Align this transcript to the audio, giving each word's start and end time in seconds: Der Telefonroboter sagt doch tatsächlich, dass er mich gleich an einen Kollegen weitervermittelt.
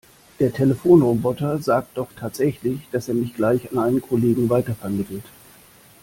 Der 0.39 0.51
Telefonroboter 0.51 1.59
sagt 1.59 1.95
doch 1.99 2.11
tatsächlich, 2.15 2.79
dass 2.91 3.07
er 3.07 3.13
mich 3.13 3.35
gleich 3.35 3.71
an 3.71 3.77
einen 3.77 4.01
Kollegen 4.01 4.49
weitervermittelt. 4.49 5.25